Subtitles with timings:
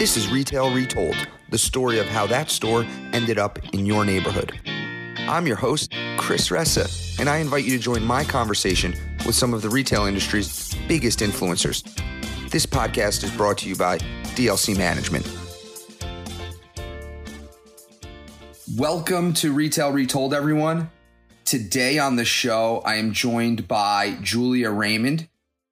[0.00, 4.58] This is Retail Retold, the story of how that store ended up in your neighborhood.
[5.18, 8.94] I'm your host, Chris Ressa, and I invite you to join my conversation
[9.26, 11.82] with some of the retail industry's biggest influencers.
[12.48, 13.98] This podcast is brought to you by
[14.38, 15.28] DLC Management.
[18.74, 20.90] Welcome to Retail Retold, everyone.
[21.44, 25.28] Today on the show, I am joined by Julia Raymond.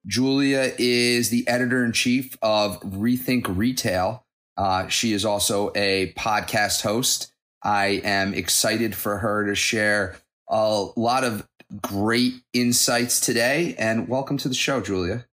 [0.07, 4.25] Julia is the editor in chief of Rethink Retail.
[4.57, 7.31] Uh, she is also a podcast host.
[7.63, 10.17] I am excited for her to share
[10.49, 11.47] a lot of
[11.81, 13.75] great insights today.
[13.77, 15.25] And welcome to the show, Julia.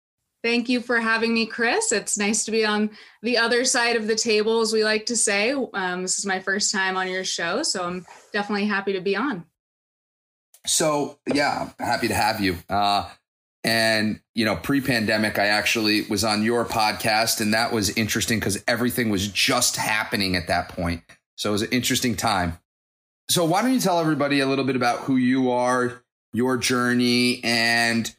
[0.43, 1.91] Thank you for having me, Chris.
[1.91, 2.91] It's nice to be on
[3.23, 5.53] the other side of the table, as we like to say.
[5.53, 9.17] Um, this is my first time on your show, so I'm definitely happy to be
[9.17, 9.45] on.
[10.67, 12.57] So, yeah, happy to have you.
[12.69, 13.09] Uh,
[13.65, 18.39] and, you know, pre pandemic, I actually was on your podcast, and that was interesting
[18.39, 21.03] because everything was just happening at that point.
[21.37, 22.59] So it was an interesting time.
[23.31, 26.03] So, why don't you tell everybody a little bit about who you are,
[26.35, 28.15] your journey, and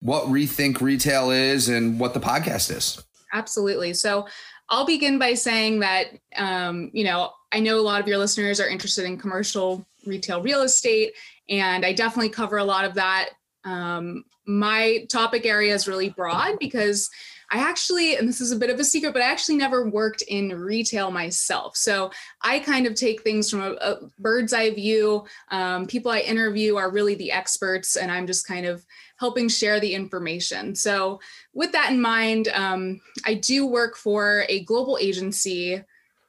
[0.00, 3.02] what Rethink Retail is and what the podcast is?
[3.32, 3.94] Absolutely.
[3.94, 4.28] So,
[4.68, 8.60] I'll begin by saying that, um, you know, I know a lot of your listeners
[8.60, 11.14] are interested in commercial retail real estate,
[11.48, 13.30] and I definitely cover a lot of that
[13.64, 17.10] um, my topic area is really broad because
[17.52, 20.22] I actually, and this is a bit of a secret, but I actually never worked
[20.22, 21.76] in retail myself.
[21.76, 25.24] So I kind of take things from a, a bird's eye view.
[25.50, 29.80] Um, people I interview are really the experts, and I'm just kind of helping share
[29.80, 30.76] the information.
[30.76, 31.20] So,
[31.52, 35.82] with that in mind, um, I do work for a global agency.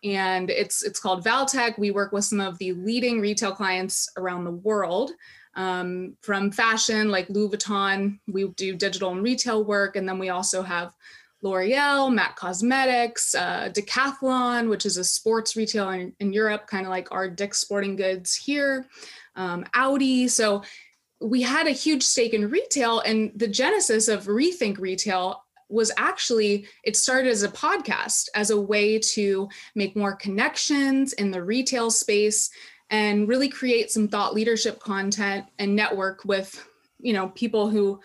[0.03, 1.78] And it's it's called Valtech.
[1.78, 5.11] We work with some of the leading retail clients around the world
[5.55, 8.19] um, from fashion like Louis Vuitton.
[8.27, 10.94] We do digital and retail work, and then we also have
[11.41, 16.91] L'Oreal, MAC Cosmetics, uh, Decathlon, which is a sports retailer in, in Europe, kind of
[16.91, 18.85] like our Dick's Sporting Goods here,
[19.35, 20.27] um, Audi.
[20.27, 20.62] So
[21.19, 26.68] we had a huge stake in retail, and the genesis of Rethink Retail was actually
[26.83, 31.89] it started as a podcast as a way to make more connections in the retail
[31.89, 32.50] space
[32.91, 36.63] and really create some thought leadership content and network with
[37.00, 38.00] you know people who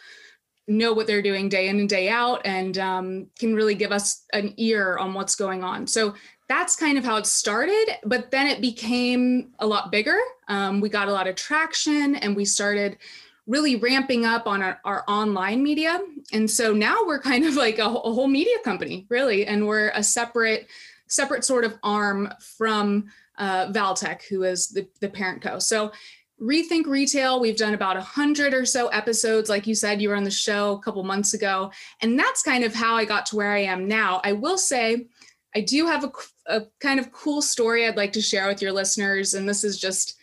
[0.68, 4.24] know what they're doing day in and day out and um, can really give us
[4.32, 5.86] an ear on what's going on.
[5.86, 6.14] So
[6.48, 10.18] that's kind of how it started but then it became a lot bigger.
[10.48, 12.98] Um, we got a lot of traction and we started
[13.46, 16.00] really ramping up on our, our online media.
[16.32, 19.46] And so now we're kind of like a, a whole media company really.
[19.46, 20.68] And we're a separate
[21.08, 23.06] separate sort of arm from
[23.38, 25.58] uh, Valtech, who is the, the parent co.
[25.58, 25.92] So
[26.40, 29.48] Rethink Retail, we've done about a hundred or so episodes.
[29.48, 31.70] Like you said, you were on the show a couple months ago.
[32.02, 34.20] And that's kind of how I got to where I am now.
[34.22, 35.06] I will say,
[35.54, 36.12] I do have a,
[36.46, 39.32] a kind of cool story I'd like to share with your listeners.
[39.32, 40.18] And this is just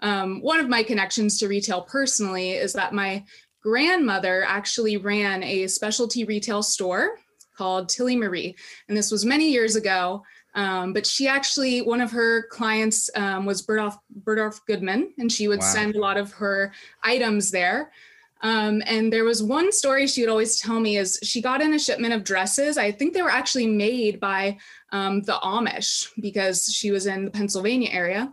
[0.00, 3.24] um, one of my connections to retail personally is that my
[3.62, 7.18] grandmother actually ran a specialty retail store
[7.56, 8.56] called Tilly Marie.
[8.88, 10.22] And this was many years ago.
[10.54, 15.46] Um, but she actually, one of her clients um, was Bergdorf, Bergdorf Goodman, and she
[15.46, 15.66] would wow.
[15.66, 16.72] send a lot of her
[17.02, 17.92] items there.
[18.40, 21.74] Um, and there was one story she would always tell me is she got in
[21.74, 22.78] a shipment of dresses.
[22.78, 24.58] I think they were actually made by
[24.92, 28.32] um, the Amish because she was in the Pennsylvania area.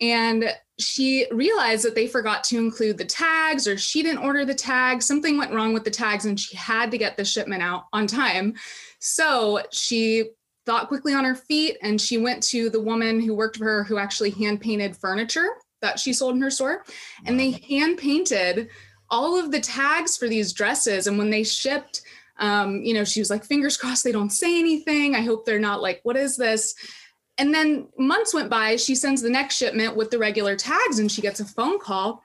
[0.00, 4.54] And she realized that they forgot to include the tags or she didn't order the
[4.54, 5.06] tags.
[5.06, 8.06] Something went wrong with the tags and she had to get the shipment out on
[8.06, 8.54] time.
[8.98, 10.30] So she
[10.66, 13.84] thought quickly on her feet and she went to the woman who worked for her
[13.84, 15.48] who actually hand painted furniture
[15.80, 16.84] that she sold in her store
[17.26, 18.68] and they hand painted
[19.10, 22.02] all of the tags for these dresses and when they shipped
[22.38, 25.14] um, you know she was like fingers crossed they don't say anything.
[25.14, 26.74] I hope they're not like what is this?
[27.38, 31.10] And then months went by she sends the next shipment with the regular tags and
[31.10, 32.22] she gets a phone call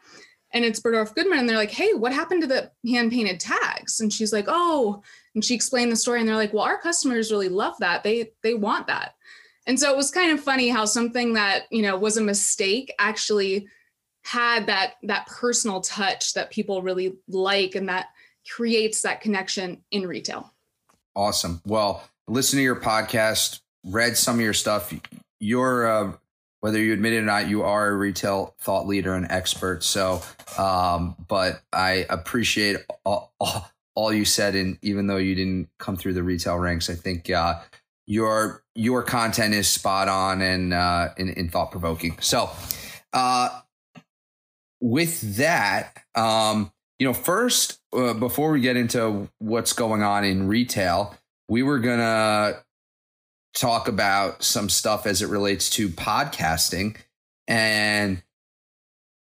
[0.53, 3.99] and it's Bergdorf Goodman and they're like hey what happened to the hand painted tags?
[3.99, 5.03] And she's like oh
[5.37, 8.03] and she explained the story and they're like well our customers really love that.
[8.03, 9.13] They they want that.
[9.67, 12.91] And so it was kind of funny how something that you know was a mistake
[12.97, 13.67] actually
[14.23, 18.07] had that that personal touch that people really like and that
[18.49, 20.51] creates that connection in retail.
[21.15, 21.61] Awesome.
[21.67, 24.91] Well listen to your podcast read some of your stuff.
[25.39, 26.13] You're uh,
[26.61, 29.83] whether you admit it or not you are a retail thought leader and expert.
[29.83, 30.23] So
[30.57, 35.97] um, but i appreciate all, all all you said, and even though you didn't come
[35.97, 37.59] through the retail ranks, I think uh,
[38.05, 42.15] your your content is spot on and uh, and, and thought provoking.
[42.21, 42.51] So,
[43.11, 43.59] uh,
[44.79, 50.47] with that, um, you know, first uh, before we get into what's going on in
[50.47, 51.15] retail,
[51.49, 52.61] we were gonna
[53.55, 56.97] talk about some stuff as it relates to podcasting.
[57.47, 58.21] And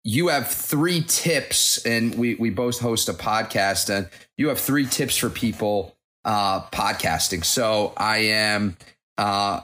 [0.07, 4.85] you have three tips, and we, we both host a podcast, and you have three
[4.85, 7.43] tips for people uh, podcasting.
[7.43, 8.77] So I am
[9.17, 9.59] uh,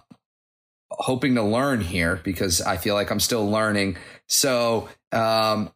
[0.92, 3.95] hoping to learn here because I feel like I'm still learning.
[4.28, 5.72] So um,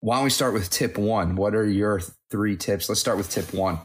[0.00, 1.36] why don't we start with tip one?
[1.36, 2.88] What are your three tips?
[2.88, 3.78] Let's start with tip one.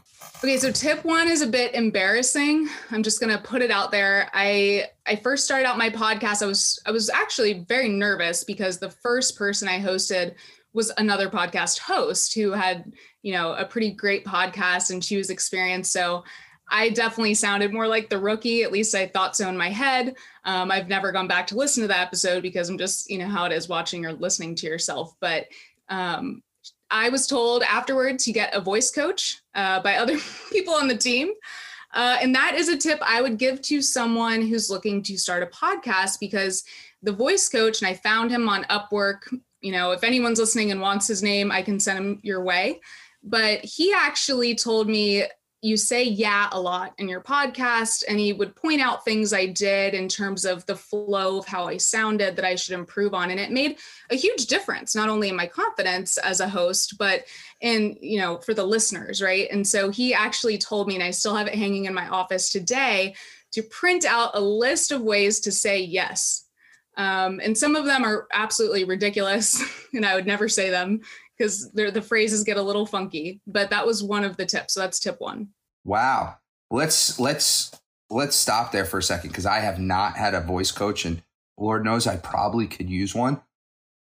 [0.44, 2.68] Okay, so tip one is a bit embarrassing.
[2.90, 4.30] I'm just gonna put it out there.
[4.32, 6.42] I I first started out my podcast.
[6.42, 10.34] I was I was actually very nervous because the first person I hosted
[10.72, 12.92] was another podcast host who had
[13.22, 15.92] you know a pretty great podcast and she was experienced.
[15.92, 16.22] So
[16.70, 18.62] I definitely sounded more like the rookie.
[18.62, 20.14] At least I thought so in my head.
[20.44, 23.28] Um, I've never gone back to listen to that episode because I'm just you know
[23.28, 25.14] how it is watching or listening to yourself.
[25.18, 25.46] But
[25.88, 26.42] um,
[26.90, 30.18] I was told afterwards to get a voice coach uh, by other
[30.52, 31.32] people on the team.
[31.94, 35.42] Uh, and that is a tip I would give to someone who's looking to start
[35.42, 36.62] a podcast because
[37.02, 39.22] the voice coach, and I found him on Upwork.
[39.60, 42.80] You know, if anyone's listening and wants his name, I can send him your way.
[43.22, 45.24] But he actually told me
[45.66, 49.46] you say yeah a lot in your podcast and he would point out things i
[49.46, 53.30] did in terms of the flow of how i sounded that i should improve on
[53.30, 53.76] and it made
[54.10, 57.24] a huge difference not only in my confidence as a host but
[57.60, 59.48] in you know for the listeners right?
[59.50, 62.50] And so he actually told me and i still have it hanging in my office
[62.50, 63.14] today
[63.52, 66.44] to print out a list of ways to say yes.
[66.98, 71.00] Um, and some of them are absolutely ridiculous and i would never say them
[71.36, 74.80] because the phrases get a little funky but that was one of the tips so
[74.80, 75.48] that's tip one
[75.86, 76.38] Wow.
[76.68, 77.70] Let's let's
[78.10, 81.22] let's stop there for a second because I have not had a voice coach and
[81.56, 83.40] Lord knows I probably could use one.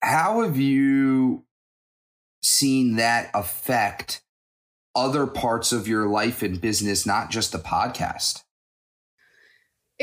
[0.03, 1.45] How have you
[2.43, 4.23] seen that affect
[4.95, 8.43] other parts of your life and business, not just the podcast?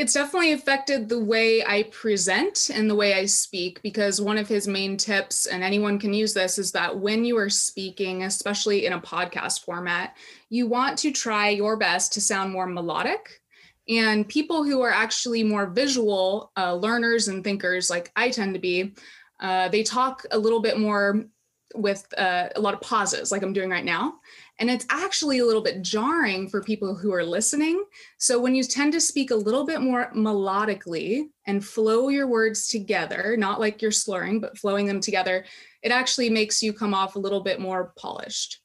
[0.00, 4.48] It's definitely affected the way I present and the way I speak because one of
[4.48, 8.86] his main tips, and anyone can use this, is that when you are speaking, especially
[8.86, 10.16] in a podcast format,
[10.48, 13.42] you want to try your best to sound more melodic.
[13.90, 18.60] And people who are actually more visual uh, learners and thinkers, like I tend to
[18.60, 18.94] be,
[19.38, 21.26] uh, they talk a little bit more
[21.74, 24.14] with uh, a lot of pauses, like I'm doing right now.
[24.60, 27.82] And it's actually a little bit jarring for people who are listening.
[28.18, 32.68] So when you tend to speak a little bit more melodically and flow your words
[32.68, 35.46] together, not like you're slurring, but flowing them together,
[35.82, 38.60] it actually makes you come off a little bit more polished.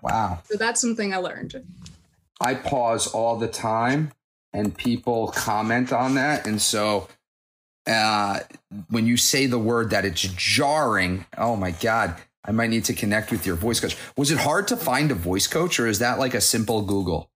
[0.00, 0.38] Wow.
[0.44, 1.60] So that's something I learned.
[2.40, 4.12] I pause all the time
[4.52, 6.46] and people comment on that.
[6.46, 7.08] And so
[7.86, 8.40] uh,
[8.90, 12.94] when you say the word that it's jarring, oh my God, I might need to
[12.94, 13.96] connect with your voice coach.
[14.16, 17.30] Was it hard to find a voice coach or is that like a simple Google?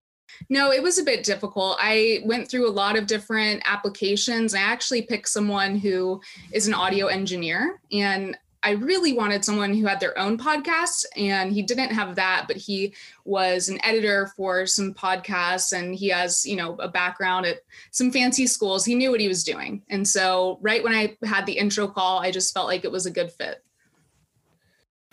[0.50, 1.78] No, it was a bit difficult.
[1.80, 4.54] I went through a lot of different applications.
[4.54, 6.20] I actually picked someone who
[6.52, 8.36] is an audio engineer and
[8.66, 12.56] I really wanted someone who had their own podcast, and he didn't have that, but
[12.56, 12.94] he
[13.24, 17.60] was an editor for some podcasts, and he has, you know, a background at
[17.92, 18.84] some fancy schools.
[18.84, 22.18] He knew what he was doing, and so right when I had the intro call,
[22.18, 23.62] I just felt like it was a good fit.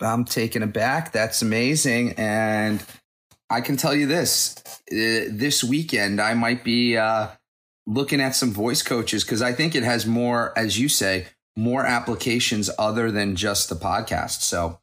[0.00, 1.12] I'm taken aback.
[1.12, 2.14] That's amazing.
[2.16, 2.82] And
[3.50, 4.56] I can tell you this
[4.90, 7.28] uh, this weekend, I might be uh,
[7.86, 11.84] looking at some voice coaches because I think it has more, as you say, more
[11.86, 14.42] applications other than just the podcast.
[14.42, 14.80] So,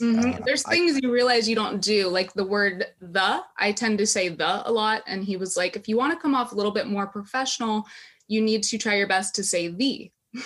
[0.00, 0.30] mm-hmm.
[0.30, 3.42] uh, there's things I, you realize you don't do, like the word the.
[3.56, 5.02] I tend to say the a lot.
[5.06, 7.86] And he was like, if you want to come off a little bit more professional,
[8.26, 10.10] you need to try your best to say the.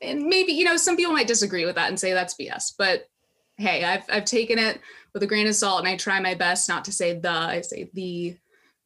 [0.00, 3.08] and maybe you know some people might disagree with that and say that's bs but
[3.56, 4.80] hey i've, I've taken it
[5.14, 7.60] with a grain of salt and i try my best not to say the i
[7.62, 8.36] say the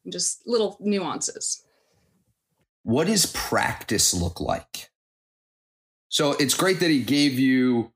[0.09, 1.63] just little nuances.
[2.83, 4.89] What does practice look like?
[6.09, 7.93] So it's great that he gave you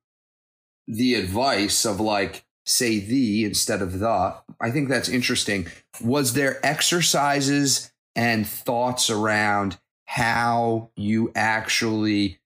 [0.88, 4.36] the advice of like say the instead of the.
[4.62, 5.68] I think that's interesting.
[6.02, 12.40] Was there exercises and thoughts around how you actually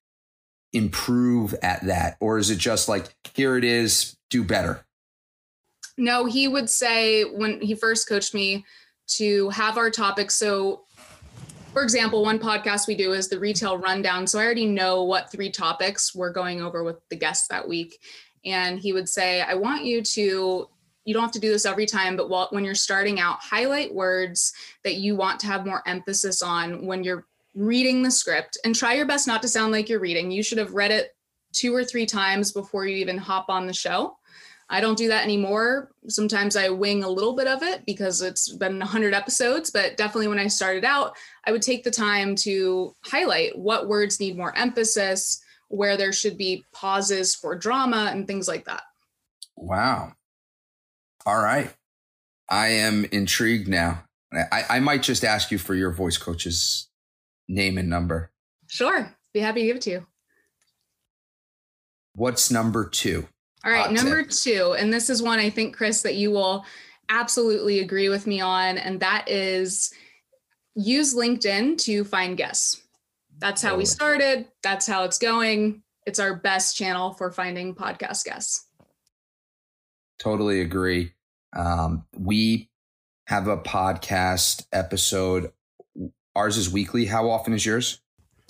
[0.73, 2.17] improve at that?
[2.19, 4.85] Or is it just like, here it is, do better?
[5.97, 8.65] No, he would say when he first coached me
[9.07, 10.35] to have our topics.
[10.35, 10.83] So,
[11.73, 14.25] for example, one podcast we do is the retail rundown.
[14.27, 17.99] So I already know what three topics we're going over with the guests that week.
[18.45, 20.69] And he would say, I want you to
[21.05, 24.53] you don't have to do this every time, but when you're starting out, highlight words
[24.83, 27.25] that you want to have more emphasis on when you're
[27.59, 30.31] reading the script and try your best not to sound like you're reading.
[30.31, 31.09] You should have read it
[31.51, 34.15] two or three times before you even hop on the show.
[34.69, 35.91] I don't do that anymore.
[36.07, 40.27] Sometimes I wing a little bit of it because it's been 100 episodes, but definitely
[40.27, 44.55] when I started out, I would take the time to highlight what words need more
[44.55, 48.83] emphasis, where there should be pauses for drama and things like that.
[49.57, 50.13] Wow.
[51.25, 51.73] All right.
[52.47, 54.03] I am intrigued now.
[54.31, 56.88] I, I might just ask you for your voice coach's
[57.49, 58.31] name and number.
[58.67, 59.13] Sure.
[59.33, 60.07] Be happy to give it to you.
[62.13, 63.27] What's number two?
[63.65, 63.87] All right.
[63.87, 64.31] Hot number tip.
[64.31, 64.75] two.
[64.77, 66.65] And this is one I think, Chris, that you will
[67.09, 68.77] absolutely agree with me on.
[68.77, 69.91] And that is
[70.75, 72.81] use LinkedIn to find guests.
[73.37, 74.47] That's how we started.
[74.63, 75.81] That's how it's going.
[76.05, 78.65] It's our best channel for finding podcast guests.
[80.19, 81.13] Totally agree.
[81.55, 82.69] Um, we
[83.27, 85.51] have a podcast episode.
[86.35, 87.05] Ours is weekly.
[87.05, 88.01] How often is yours?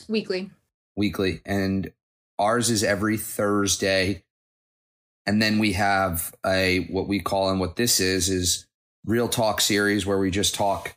[0.07, 0.51] Weekly.
[0.95, 1.41] Weekly.
[1.45, 1.91] And
[2.37, 4.23] ours is every Thursday.
[5.25, 8.67] And then we have a what we call and what this is is
[9.05, 10.95] real talk series where we just talk,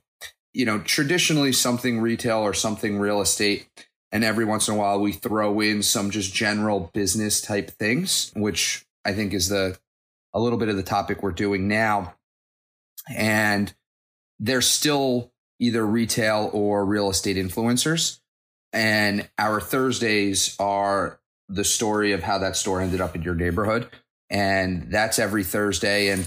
[0.53, 3.69] you know, traditionally something retail or something real estate.
[4.11, 8.31] And every once in a while we throw in some just general business type things,
[8.37, 9.79] which I think is the
[10.35, 12.15] a little bit of the topic we're doing now.
[13.15, 13.73] And
[14.39, 18.19] they're still either retail or real estate influencers.
[18.73, 23.89] And our Thursdays are the story of how that store ended up in your neighborhood.
[24.31, 26.09] And that's every Thursday.
[26.09, 26.27] And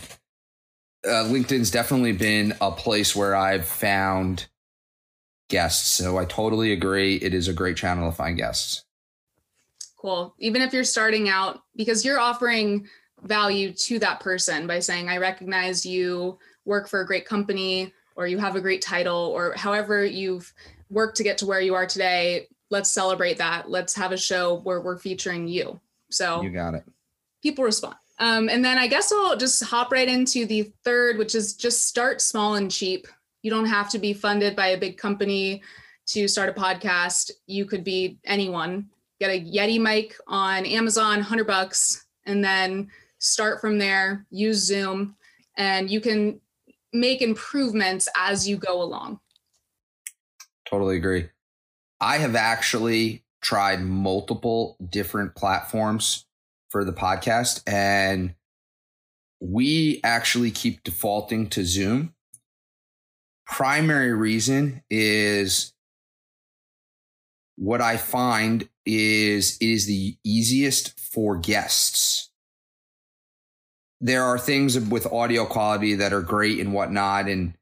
[1.05, 4.48] uh, LinkedIn's definitely been a place where I've found
[5.50, 5.89] guests.
[5.91, 7.15] So I totally agree.
[7.15, 8.84] It is a great channel to find guests.
[9.98, 10.36] Cool.
[10.39, 12.88] Even if you're starting out, because you're offering
[13.24, 18.27] value to that person by saying, I recognize you work for a great company or
[18.27, 20.53] you have a great title or however you've
[20.89, 22.48] worked to get to where you are today.
[22.69, 23.69] Let's celebrate that.
[23.69, 25.79] Let's have a show where we're featuring you.
[26.10, 26.84] So you got it.
[27.41, 27.95] People respond.
[28.17, 31.88] Um, and then I guess I'll just hop right into the third, which is just
[31.88, 33.07] start small and cheap.
[33.41, 35.62] You don't have to be funded by a big company
[36.07, 37.31] to start a podcast.
[37.45, 38.89] You could be anyone.
[39.19, 45.15] Get a Yeti mic on Amazon, 100 bucks, and then start from there, use Zoom,
[45.57, 46.39] and you can
[47.00, 49.20] make improvements as you go along.
[50.70, 51.30] Totally agree.
[52.02, 56.25] I have actually tried multiple different platforms
[56.70, 58.36] for the podcast, and
[59.40, 62.14] we actually keep defaulting to Zoom.
[63.46, 65.74] Primary reason is
[67.58, 72.14] what I find is it is the easiest for guests
[74.05, 77.55] there are things with audio quality that are great and whatnot and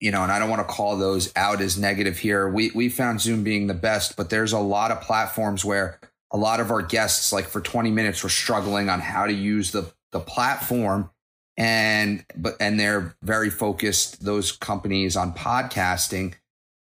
[0.00, 2.48] you know and i don't want to call those out as negative here.
[2.48, 6.00] We we found zoom being the best but there's a lot of platforms where
[6.30, 9.72] a lot of our guests like for 20 minutes were struggling on how to use
[9.72, 11.10] the the platform
[11.58, 16.34] and but and they're very focused those companies on podcasting.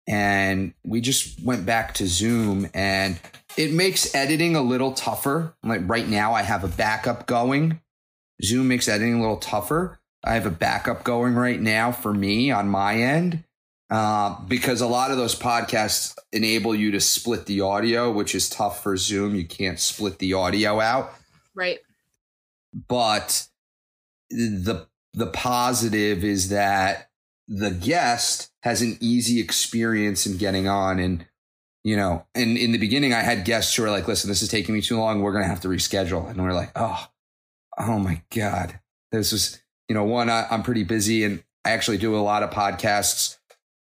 [0.09, 3.21] And we just went back to zoom and
[3.59, 5.55] it makes editing a little tougher.
[5.63, 7.81] Like right now i have a backup going
[8.43, 10.01] Zoom makes editing a little tougher.
[10.25, 13.45] I have a backup going right now for me on my end
[13.91, 18.49] uh, because a lot of those podcasts enable you to split the audio, which is
[18.49, 19.35] tough for Zoom.
[19.35, 21.15] You can't split the audio out.
[21.55, 21.79] Right.
[22.89, 23.49] But
[24.31, 27.11] the the positive is that
[27.49, 31.25] the guest has an easy experience in getting on and
[31.83, 34.51] you know and in the beginning i had guests who were like listen this is
[34.51, 37.07] taking me too long we're going to have to reschedule and we're like oh
[37.79, 38.79] oh my God,
[39.13, 42.43] this is, you know, one, I, I'm pretty busy and I actually do a lot
[42.43, 43.39] of podcasts,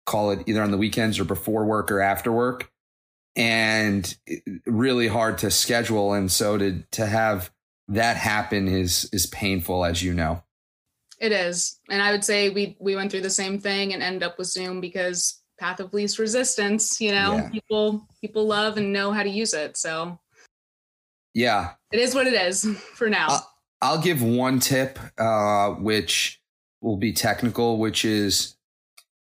[0.06, 2.70] call it either on the weekends or before work or after work.
[3.34, 4.14] And
[4.66, 6.12] really hard to schedule.
[6.12, 7.50] And so to, to have
[7.88, 10.42] that happen is, is painful, as you know.
[11.18, 11.78] It is.
[11.88, 14.48] And I would say we, we went through the same thing and end up with
[14.48, 17.48] Zoom because path of least resistance, you know, yeah.
[17.48, 19.76] people, people love and know how to use it.
[19.78, 20.18] So
[21.34, 23.28] yeah, it is what it is for now.
[23.30, 23.40] Uh,
[23.82, 26.40] I'll give one tip, uh, which
[26.80, 28.56] will be technical, which is,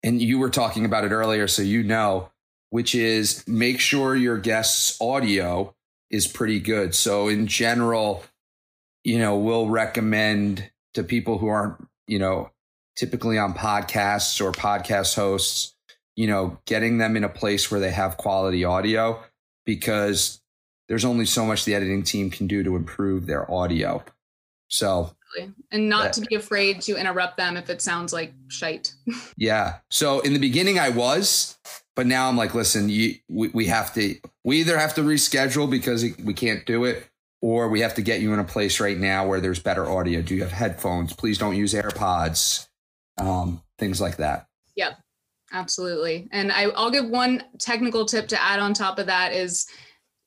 [0.04, 2.30] and you were talking about it earlier, so you know,
[2.70, 5.74] which is make sure your guest's audio
[6.12, 6.94] is pretty good.
[6.94, 8.24] So in general,
[9.06, 12.52] you know, we'll recommend to people who aren't, you know,
[12.98, 15.74] typically on podcasts or podcast hosts,
[16.18, 19.24] you know, getting them in a place where they have quality audio
[19.66, 20.42] because
[20.90, 24.04] there's only so much the editing team can do to improve their audio.
[24.70, 25.16] So,
[25.72, 28.94] and not to be afraid to interrupt them if it sounds like shite.
[29.38, 29.78] yeah.
[29.90, 31.58] So in the beginning, I was,
[31.96, 35.70] but now I'm like, listen, you, we, we have to, we either have to reschedule
[35.70, 37.06] because we can't do it,
[37.42, 40.22] or we have to get you in a place right now where there's better audio.
[40.22, 41.14] Do you have headphones?
[41.14, 42.68] Please don't use AirPods.
[43.18, 44.48] Um, things like that.
[44.76, 44.98] Yep,
[45.52, 46.28] absolutely.
[46.32, 49.68] And I, I'll give one technical tip to add on top of that is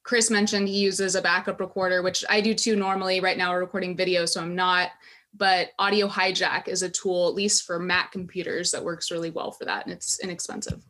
[0.05, 3.21] Chris mentioned he uses a backup recorder, which I do too normally.
[3.21, 4.91] Right now, we're recording video, so I'm not.
[5.35, 9.51] But Audio Hijack is a tool, at least for Mac computers, that works really well
[9.51, 10.85] for that, and it's inexpensive.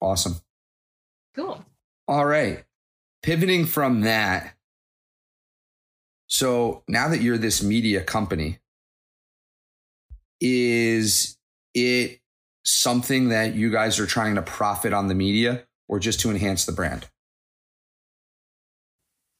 [0.00, 0.36] Awesome.
[1.34, 1.64] Cool.
[2.08, 2.64] All right.
[3.22, 4.54] Pivoting from that.
[6.26, 8.58] So now that you're this media company,
[10.40, 11.36] is
[11.74, 12.20] it
[12.64, 16.64] something that you guys are trying to profit on the media or just to enhance
[16.64, 17.06] the brand?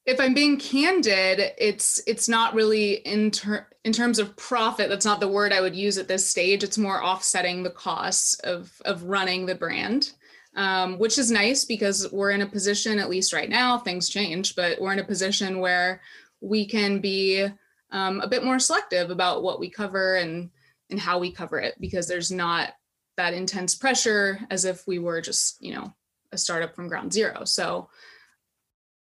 [0.09, 4.89] If I'm being candid, it's it's not really in ter- in terms of profit.
[4.89, 6.65] That's not the word I would use at this stage.
[6.65, 10.13] It's more offsetting the costs of of running the brand,
[10.57, 14.57] um, which is nice because we're in a position, at least right now, things change,
[14.57, 16.01] but we're in a position where
[16.41, 17.47] we can be
[17.91, 20.49] um, a bit more selective about what we cover and
[20.89, 22.73] and how we cover it because there's not
[23.19, 25.93] that intense pressure as if we were just you know
[26.33, 27.45] a startup from ground zero.
[27.45, 27.91] So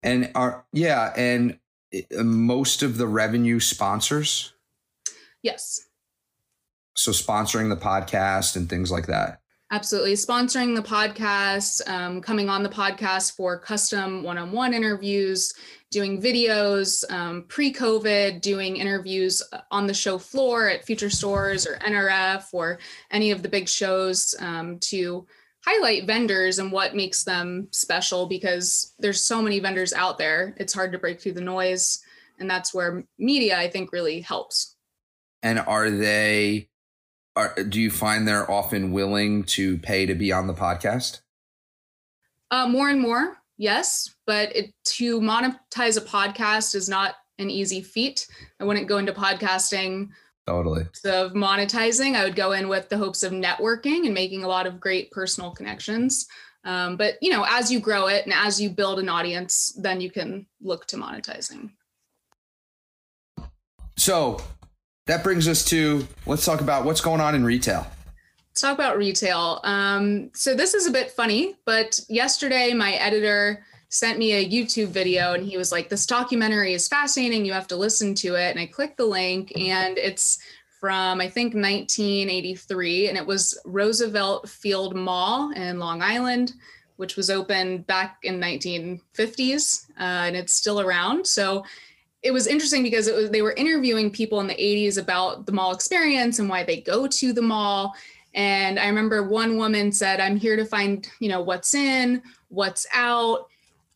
[0.03, 1.57] and are yeah, and
[1.93, 4.53] uh, most of the revenue sponsors.
[5.41, 5.87] Yes.
[6.95, 9.39] So sponsoring the podcast and things like that.
[9.71, 10.13] Absolutely.
[10.13, 15.51] Sponsoring the podcast, um, coming on the podcast for custom one on one interviews,
[15.89, 19.41] doing videos, um, pre COVID, doing interviews
[19.71, 22.77] on the show floor at Future Stores or NRF or
[23.09, 25.25] any of the big shows um, to
[25.65, 30.53] highlight vendors and what makes them special because there's so many vendors out there.
[30.57, 31.99] It's hard to break through the noise.
[32.39, 34.75] And that's where media, I think, really helps.
[35.41, 36.69] And are they,
[37.35, 41.21] are, do you find they're often willing to pay to be on the podcast?
[42.51, 44.13] Uh, more and more, yes.
[44.27, 48.27] But it, to monetize a podcast is not an easy feat.
[48.59, 50.09] I wouldn't go into podcasting
[50.45, 50.81] Totally.
[51.05, 54.67] Of monetizing, I would go in with the hopes of networking and making a lot
[54.67, 56.27] of great personal connections.
[56.65, 60.01] Um, but you know, as you grow it and as you build an audience, then
[60.01, 61.71] you can look to monetizing.
[63.97, 64.41] So
[65.07, 67.87] that brings us to let's talk about what's going on in retail.
[68.49, 69.61] Let's talk about retail.
[69.63, 74.87] Um, so this is a bit funny, but yesterday my editor sent me a YouTube
[74.87, 77.45] video and he was like, This documentary is fascinating.
[77.45, 78.49] You have to listen to it.
[78.49, 80.39] And I clicked the link and it's
[80.79, 83.09] from, I think, 1983.
[83.09, 86.53] And it was Roosevelt Field Mall in Long Island,
[86.95, 91.27] which was opened back in 1950s uh, and it's still around.
[91.27, 91.63] So
[92.23, 95.51] it was interesting because it was they were interviewing people in the 80s about the
[95.51, 97.93] mall experience and why they go to the mall
[98.33, 102.87] and i remember one woman said i'm here to find you know what's in what's
[102.93, 103.49] out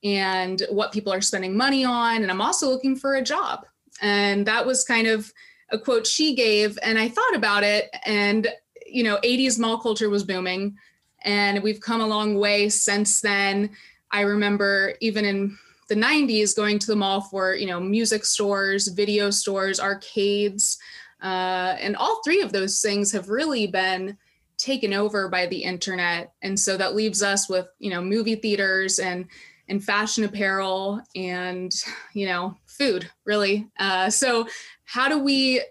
[0.04, 2.22] and what people are spending money on.
[2.22, 3.66] And I'm also looking for a job.
[4.02, 5.32] And that was kind of
[5.70, 6.78] a quote she gave.
[6.84, 7.90] And I thought about it.
[8.06, 8.48] And,
[8.86, 10.78] you know, 80s mall culture was booming.
[11.24, 13.72] And we've come a long way since then.
[14.12, 15.58] I remember even in
[15.90, 20.78] the 90s going to the mall for, you know, music stores, video stores, arcades.
[21.22, 24.18] Uh, and all three of those things have really been
[24.58, 26.34] taken over by the internet.
[26.42, 29.28] And so that leaves us with, you know, movie theaters and
[29.70, 31.74] and fashion apparel and
[32.14, 33.68] you know food really.
[33.80, 34.48] Uh, so
[34.86, 35.62] how do we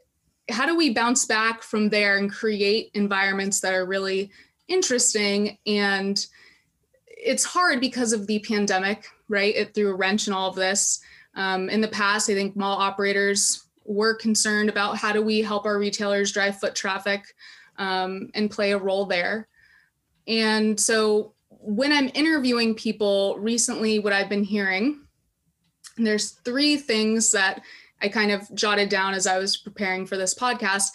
[0.51, 4.31] how do we bounce back from there and create environments that are really
[4.69, 5.59] interesting?
[5.67, 6.25] And
[7.09, 11.01] it's hard because of the pandemic right it threw a wrench in all of this.
[11.35, 15.65] Um, in the past i think mall operators were concerned about how do we help
[15.65, 17.35] our retailers drive foot traffic
[17.79, 19.49] um, and play a role there.
[20.27, 21.33] And so
[21.67, 25.01] when I'm interviewing people recently, what I've been hearing,
[25.97, 27.61] there's three things that
[28.01, 30.91] I kind of jotted down as I was preparing for this podcast.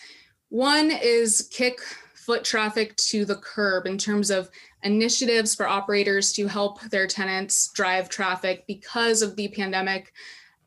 [0.50, 1.82] One is kick
[2.16, 4.50] foot traffic to the curb in terms of
[4.84, 10.14] initiatives for operators to help their tenants drive traffic because of the pandemic.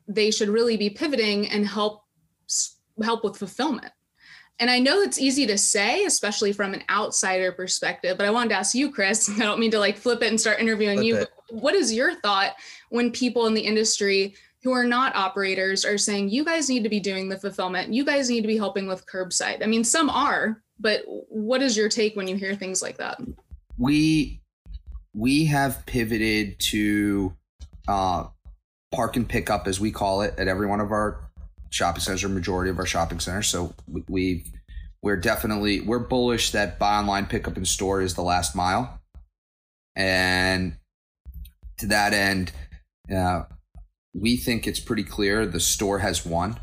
[0.07, 2.03] They should really be pivoting and help
[3.03, 3.91] help with fulfillment.
[4.59, 8.49] And I know it's easy to say, especially from an outsider perspective, but I wanted
[8.49, 9.29] to ask you, Chris.
[9.35, 11.57] I don't mean to like flip it and start interviewing flip you.
[11.59, 12.53] What is your thought
[12.89, 16.89] when people in the industry who are not operators are saying, you guys need to
[16.89, 19.61] be doing the fulfillment, you guys need to be helping with curbside?
[19.61, 23.21] I mean, some are, but what is your take when you hear things like that?
[23.77, 24.41] We
[25.13, 27.33] we have pivoted to
[27.87, 28.27] uh,
[28.93, 31.24] park and pick up, as we call it, at every one of our
[31.75, 33.47] shopping centers or majority of our shopping centers.
[33.47, 33.73] So
[34.07, 34.45] we
[35.01, 39.01] we're definitely we're bullish that buy online pickup in store is the last mile,
[39.95, 40.77] and
[41.77, 42.51] to that end,
[43.13, 43.43] uh,
[44.13, 46.59] we think it's pretty clear the store has won.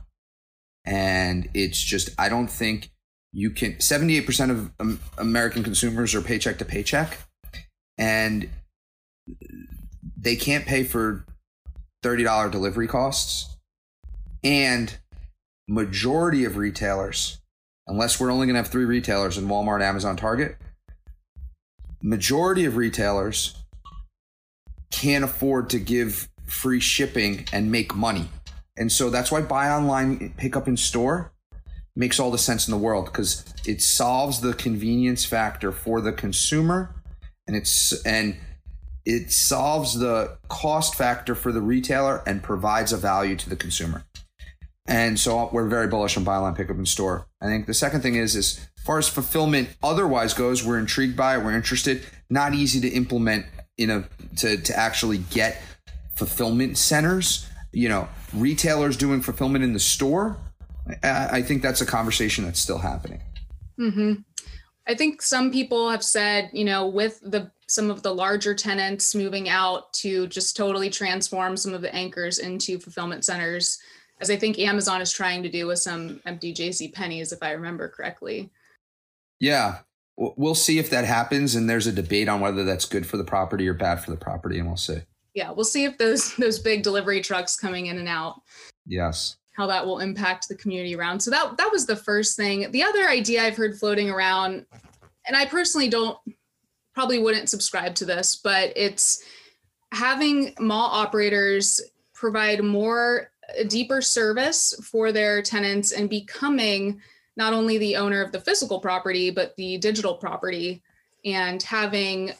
[0.85, 2.91] And it's just, I don't think
[3.33, 7.19] you can, 78% of American consumers are paycheck to paycheck.
[7.99, 8.49] And
[10.17, 11.25] they can't pay for
[12.03, 13.57] $30 delivery costs.
[14.43, 14.97] And
[15.69, 17.41] majority of retailers,
[17.87, 20.57] unless we're only going to have three retailers in Walmart, Amazon, Target,
[22.03, 23.57] majority of retailers
[24.91, 28.29] can't afford to give free shipping and make money.
[28.77, 31.33] And so that's why buy online, pick up in store
[31.95, 36.13] makes all the sense in the world because it solves the convenience factor for the
[36.13, 36.95] consumer
[37.47, 38.37] and it's and
[39.05, 44.05] it solves the cost factor for the retailer and provides a value to the consumer.
[44.87, 47.29] And so we're very bullish on buy online, pick up in store.
[47.41, 51.17] I think the second thing is, is as far as fulfillment otherwise goes, we're intrigued
[51.17, 51.45] by it.
[51.45, 52.05] We're interested.
[52.29, 54.05] Not easy to implement, you know,
[54.39, 55.63] to, to actually get
[56.17, 60.37] fulfillment centers, you know, retailers doing fulfillment in the store.
[61.05, 63.21] I, I think that's a conversation that's still happening.
[63.79, 64.15] Mm-hmm.
[64.87, 69.15] I think some people have said, you know, with the some of the larger tenants
[69.15, 73.79] moving out to just totally transform some of the anchors into fulfillment centers
[74.23, 77.51] as I think Amazon is trying to do with some empty JC Penney's, if I
[77.51, 78.51] remember correctly.
[79.41, 79.79] Yeah,
[80.17, 83.25] we'll see if that happens, and there's a debate on whether that's good for the
[83.25, 84.99] property or bad for the property, and we'll see.
[85.35, 88.41] Yeah, we'll see if those those big delivery trucks coming in and out.
[88.87, 89.37] Yes.
[89.57, 91.21] How that will impact the community around.
[91.21, 92.71] So that that was the first thing.
[92.71, 94.65] The other idea I've heard floating around,
[95.27, 96.17] and I personally don't
[96.95, 99.25] probably wouldn't subscribe to this, but it's
[99.93, 101.81] having mall operators
[102.15, 107.01] provide more a deeper service for their tenants and becoming
[107.37, 110.83] not only the owner of the physical property, but the digital property
[111.25, 112.33] and having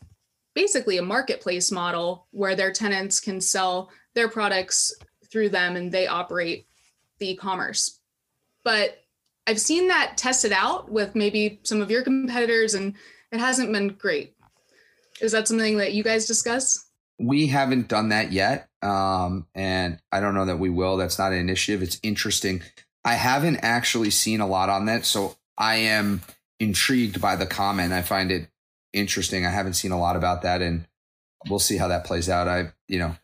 [0.55, 4.95] basically a marketplace model where their tenants can sell their products
[5.31, 6.67] through them and they operate
[7.19, 8.01] the e-commerce.
[8.65, 8.99] But
[9.47, 12.95] I've seen that tested out with maybe some of your competitors and
[13.31, 14.35] it hasn't been great.
[15.21, 16.87] Is that something that you guys discuss?
[17.19, 18.69] We haven't done that yet.
[18.83, 20.97] Um, and I don't know that we will.
[20.97, 21.83] That's not an initiative.
[21.83, 22.63] It's interesting.
[23.05, 25.05] I haven't actually seen a lot on that.
[25.07, 26.23] So I am
[26.59, 27.93] intrigued by the comment.
[27.93, 28.49] I find it
[28.93, 29.47] interesting.
[29.47, 30.87] I haven't seen a lot about that and
[31.49, 32.49] we'll see how that plays out.
[32.49, 33.17] I, you know,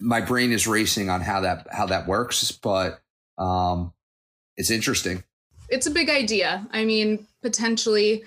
[0.00, 3.00] my brain is racing on how that, how that works, but,
[3.38, 3.92] um,
[4.56, 5.24] it's interesting.
[5.68, 6.66] It's a big idea.
[6.72, 8.24] I mean, potentially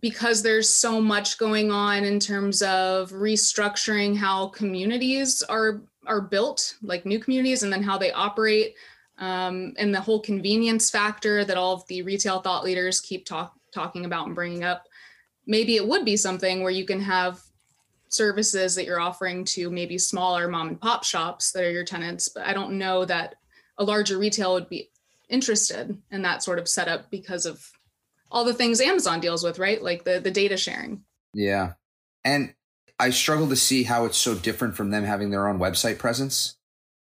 [0.00, 6.74] because there's so much going on in terms of restructuring how communities are are built
[6.82, 8.74] like new communities and then how they operate
[9.18, 13.54] um, and the whole convenience factor that all of the retail thought leaders keep talk,
[13.72, 14.88] talking about and bringing up.
[15.46, 17.40] Maybe it would be something where you can have
[18.12, 22.28] services that you're offering to maybe smaller mom and pop shops that are your tenants
[22.28, 23.36] but i don't know that
[23.78, 24.90] a larger retail would be
[25.30, 27.66] interested in that sort of setup because of
[28.32, 29.80] all the things Amazon deals with, right?
[29.80, 31.04] Like the the data sharing.
[31.34, 31.74] Yeah.
[32.24, 32.54] And
[32.98, 36.56] I struggle to see how it's so different from them having their own website presence.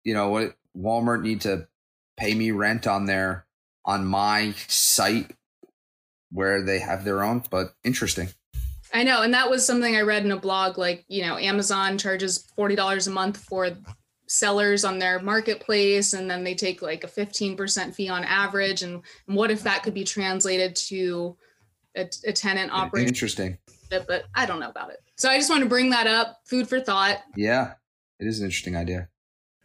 [0.05, 1.69] You know, what Walmart need to
[2.17, 3.47] pay me rent on their
[3.85, 5.35] on my site
[6.31, 8.29] where they have their own, but interesting.
[8.93, 11.97] I know, and that was something I read in a blog like, you know, Amazon
[11.97, 13.71] charges $40 a month for
[14.31, 19.03] sellers on their marketplace and then they take like a 15% fee on average and,
[19.27, 21.37] and what if that could be translated to
[21.97, 23.59] a, a tenant operating interesting.
[23.91, 25.01] But i don't know about it.
[25.17, 27.19] So i just want to bring that up food for thought.
[27.35, 27.73] Yeah
[28.21, 29.09] it is an interesting idea.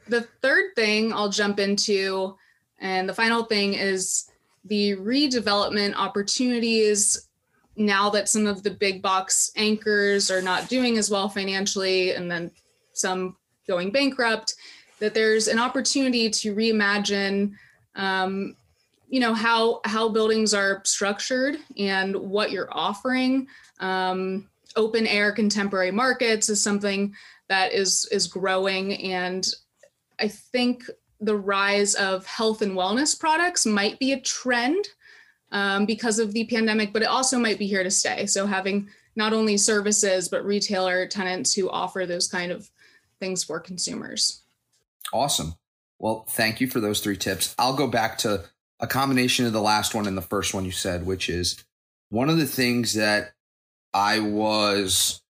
[0.07, 2.35] The third thing i'll jump into
[2.79, 4.27] and the final thing is
[4.63, 7.29] the redevelopment opportunities
[7.77, 12.31] now that some of the big box anchors are not doing as well financially and
[12.31, 12.49] then
[12.93, 14.55] some going bankrupt,
[14.99, 17.53] that there's an opportunity to reimagine
[17.95, 18.55] um,
[19.07, 23.47] you know how how buildings are structured and what you're offering.
[23.79, 27.13] Um, open air contemporary markets is something
[27.47, 29.47] that is is growing and
[30.19, 30.83] i think
[31.21, 34.85] the rise of health and wellness products might be a trend
[35.51, 38.25] um, because of the pandemic but it also might be here to stay.
[38.25, 42.69] So having not only services but retailer tenants who offer those kind of
[43.25, 44.43] things for consumers.
[45.11, 45.55] Awesome.
[45.97, 47.55] Well, thank you for those three tips.
[47.57, 48.43] I'll go back to
[48.79, 51.63] a combination of the last one and the first one you said, which is
[52.09, 53.33] one of the things that
[53.93, 55.21] I was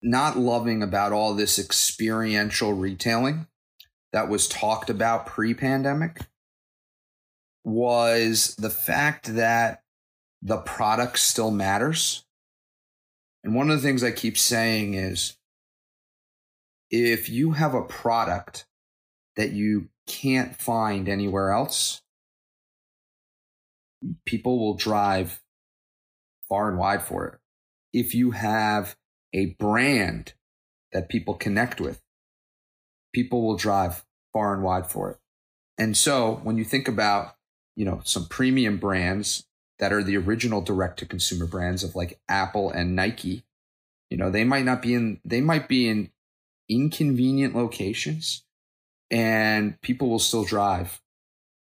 [0.00, 3.46] not loving about all this experiential retailing
[4.12, 6.20] that was talked about pre pandemic
[7.64, 9.82] was the fact that
[10.40, 12.24] the product still matters.
[13.44, 15.37] And one of the things I keep saying is
[16.90, 18.66] if you have a product
[19.36, 22.02] that you can't find anywhere else,
[24.24, 25.42] people will drive
[26.48, 27.38] far and wide for it.
[27.92, 28.96] If you have
[29.32, 30.34] a brand
[30.92, 32.00] that people connect with,
[33.12, 35.18] people will drive far and wide for it.
[35.76, 37.36] And so when you think about,
[37.76, 39.44] you know, some premium brands
[39.78, 43.44] that are the original direct to consumer brands of like Apple and Nike,
[44.10, 46.10] you know, they might not be in, they might be in
[46.68, 48.44] inconvenient locations
[49.10, 51.00] and people will still drive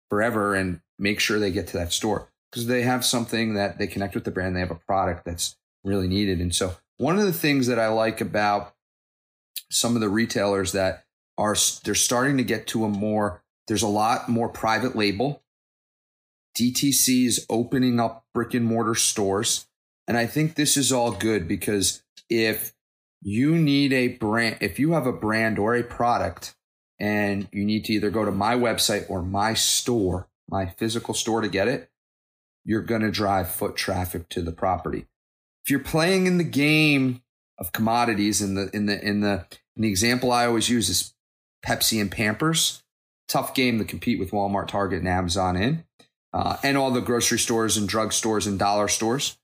[0.09, 3.87] forever and make sure they get to that store because they have something that they
[3.87, 4.55] connect with the brand.
[4.55, 6.39] They have a product that's really needed.
[6.39, 8.75] And so one of the things that I like about
[9.69, 11.05] some of the retailers that
[11.37, 15.41] are they're starting to get to a more there's a lot more private label.
[16.59, 19.67] DTC is opening up brick and mortar stores.
[20.07, 22.73] And I think this is all good because if
[23.21, 26.55] you need a brand, if you have a brand or a product
[26.99, 31.41] and you need to either go to my website or my store, my physical store
[31.41, 31.89] to get it,
[32.63, 35.05] you're going to drive foot traffic to the property.
[35.63, 37.21] If you're playing in the game
[37.61, 41.13] of commodities in the in the in the in the example I always use is
[41.65, 42.83] Pepsi and Pampers.
[43.27, 45.85] Tough game to compete with Walmart, Target, and Amazon in,
[46.33, 49.37] uh, and all the grocery stores and drug stores and dollar stores.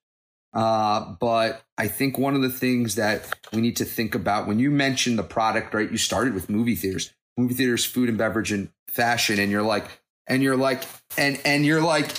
[0.58, 4.58] Uh, but I think one of the things that we need to think about when
[4.58, 5.90] you mentioned the product, right?
[5.90, 9.86] You started with movie theaters, movie theaters, food and beverage and fashion, and you're like,
[10.26, 10.82] and you're like,
[11.16, 12.10] and and you're like,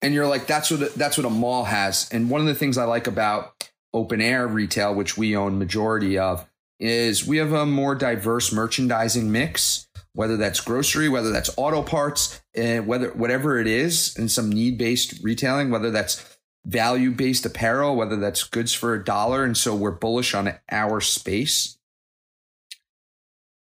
[0.00, 2.08] and you're like, that's what that's what a mall has.
[2.10, 6.16] And one of the things I like about open air retail, which we own majority
[6.16, 6.48] of,
[6.80, 9.86] is we have a more diverse merchandising mix.
[10.14, 14.76] Whether that's grocery, whether that's auto parts, uh, whether whatever it is, and some need
[14.76, 16.31] based retailing, whether that's
[16.64, 21.00] value based apparel, whether that's goods for a dollar, and so we're bullish on our
[21.00, 21.78] space.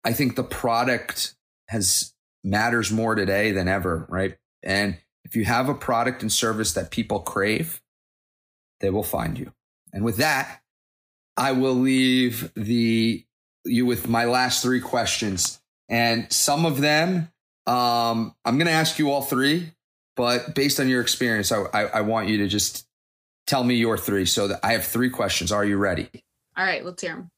[0.05, 1.35] I think the product
[1.69, 2.13] has
[2.45, 4.37] matters more today than ever, right?
[4.63, 7.81] And if you have a product and service that people crave,
[8.81, 9.53] they will find you.
[9.93, 10.61] And with that,
[11.37, 13.25] I will leave the
[13.65, 15.61] you with my last three questions.
[15.89, 17.31] And some of them,
[17.67, 19.73] um, I'm going to ask you all three,
[20.17, 22.87] but based on your experience, I, I, I want you to just
[23.47, 24.27] tell me your three.
[24.27, 25.53] So that I have three questions.
[25.53, 26.09] Are you ready?
[26.57, 27.31] All right, let's hear them.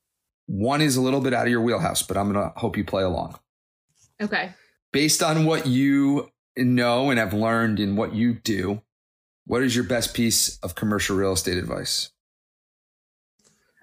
[0.47, 2.85] One is a little bit out of your wheelhouse, but I'm going to hope you
[2.85, 3.39] play along.
[4.21, 4.51] Okay.
[4.93, 8.83] Based on what you know and have learned in what you do,
[9.47, 12.11] what is your best piece of commercial real estate advice?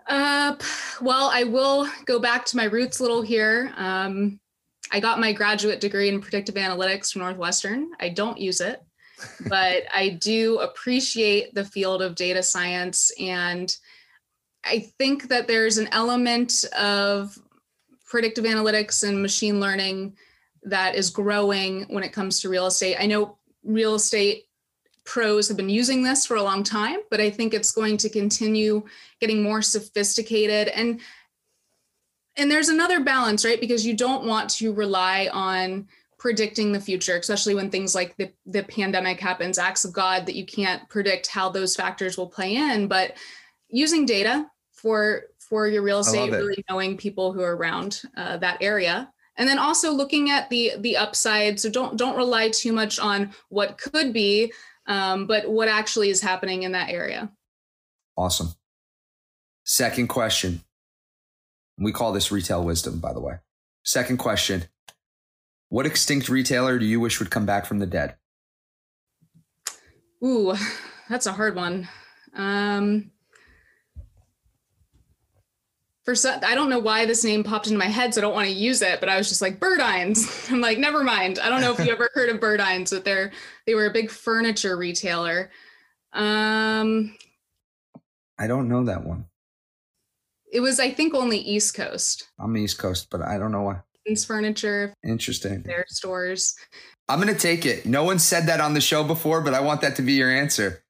[0.07, 0.55] Uh,
[1.01, 3.73] well, I will go back to my roots a little here.
[3.77, 4.39] Um,
[4.91, 7.91] I got my graduate degree in predictive analytics from Northwestern.
[7.99, 8.81] I don't use it,
[9.47, 13.11] but I do appreciate the field of data science.
[13.19, 13.75] And
[14.63, 17.37] I think that there's an element of
[18.05, 20.17] predictive analytics and machine learning
[20.63, 22.97] that is growing when it comes to real estate.
[22.99, 24.45] I know real estate
[25.03, 28.09] pros have been using this for a long time, but I think it's going to
[28.09, 28.83] continue
[29.19, 31.01] getting more sophisticated and
[32.37, 33.59] and there's another balance, right?
[33.59, 38.31] Because you don't want to rely on predicting the future, especially when things like the,
[38.45, 42.55] the pandemic happens, acts of God that you can't predict how those factors will play
[42.55, 42.87] in.
[42.87, 43.17] But
[43.69, 48.59] using data for for your real estate, really knowing people who are around uh, that
[48.61, 49.11] area.
[49.35, 51.59] And then also looking at the the upside.
[51.59, 54.53] So don't don't rely too much on what could be
[54.87, 57.31] um, but what actually is happening in that area.
[58.17, 58.49] Awesome.
[59.63, 60.63] Second question
[61.83, 63.35] we call this retail wisdom by the way
[63.83, 64.63] second question
[65.69, 68.15] what extinct retailer do you wish would come back from the dead
[70.23, 70.55] ooh
[71.09, 71.87] that's a hard one
[72.33, 73.11] um,
[76.03, 78.33] for some, I don't know why this name popped into my head, so I don't
[78.33, 80.51] want to use it, but I was just like Burdines.
[80.51, 81.39] I'm like, never mind.
[81.39, 83.31] I don't know if you ever heard of Burdines, but they're
[83.67, 85.51] they were a big furniture retailer.
[86.13, 87.15] Um
[88.37, 89.25] I don't know that one.
[90.51, 92.29] It was, I think, only East Coast.
[92.39, 93.81] I'm East Coast, but I don't know why.
[94.05, 94.93] It's furniture.
[95.03, 95.63] Interesting.
[95.63, 96.55] Their stores.
[97.07, 97.85] I'm gonna take it.
[97.85, 100.31] No one said that on the show before, but I want that to be your
[100.31, 100.83] answer.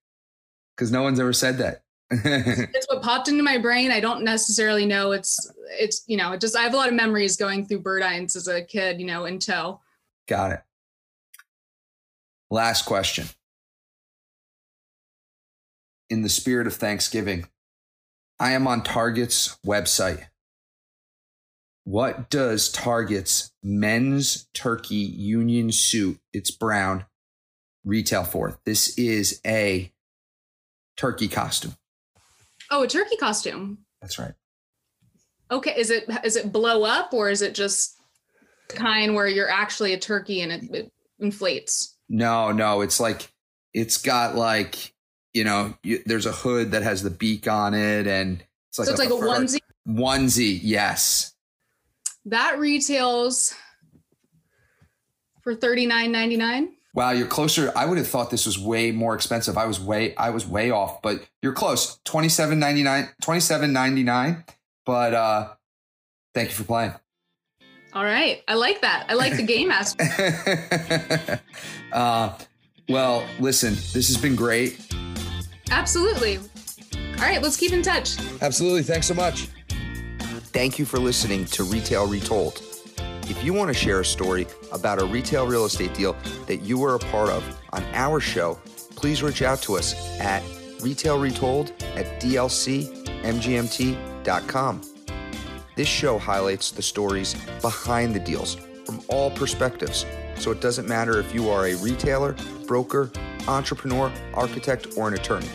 [0.76, 1.84] Because no one's ever said that.
[2.12, 3.92] it's what popped into my brain.
[3.92, 5.12] I don't necessarily know.
[5.12, 8.36] It's it's you know, it just I have a lot of memories going through Burdines
[8.36, 9.80] as a kid, you know, in tow.
[10.28, 10.62] Got it.
[12.50, 13.28] Last question.
[16.10, 17.48] In the spirit of Thanksgiving,
[18.42, 20.26] I am on Target's website.
[21.84, 27.06] What does Target's men's turkey union suit, it's brown,
[27.86, 28.60] retail for?
[28.66, 29.94] This is a
[30.98, 31.76] turkey costume.
[32.72, 33.86] Oh, a turkey costume.
[34.02, 34.34] That's right.
[35.52, 37.96] Okay, is it is it blow up or is it just
[38.70, 41.96] kind where you're actually a turkey and it, it inflates.
[42.10, 43.32] No, no, it's like
[43.72, 44.96] it's got like
[45.34, 48.88] you know, you, there's a hood that has the beak on it, and it's like
[48.88, 49.60] so it's a, like a onesie.
[49.88, 51.34] Onesie, yes.
[52.26, 53.54] That retails
[55.42, 56.74] for thirty nine ninety nine.
[56.94, 57.72] Wow, you're closer.
[57.76, 59.58] I would have thought this was way more expensive.
[59.58, 62.00] I was way I was way off, but you're close.
[62.04, 63.10] Twenty seven ninety nine.
[63.22, 64.44] Twenty seven ninety nine.
[64.86, 65.50] But uh
[66.34, 66.94] thank you for playing.
[67.94, 68.42] All right.
[68.48, 69.06] I like that.
[69.10, 71.42] I like the game aspect.
[71.94, 72.38] uh
[72.90, 74.78] well, listen, this has been great.
[75.72, 76.38] Absolutely.
[76.38, 78.18] All right, let's keep in touch.
[78.42, 78.84] Absolutely.
[78.84, 79.48] Thanks so much.
[80.54, 82.62] Thank you for listening to Retail Retold.
[83.30, 86.78] If you want to share a story about a retail real estate deal that you
[86.78, 88.60] were a part of on our show,
[88.96, 90.44] please reach out to us at
[90.80, 92.92] retailretold at dlcmgmt.com.
[95.78, 100.06] This show highlights the stories behind the deals from all perspectives,
[100.42, 103.12] so it doesn't matter if you are a retailer, broker,
[103.48, 105.48] entrepreneur, architect, or an attorney.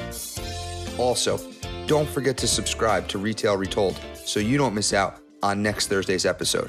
[0.96, 1.38] Also,
[1.86, 6.24] don't forget to subscribe to Retail Retold so you don't miss out on next Thursday's
[6.24, 6.64] episode.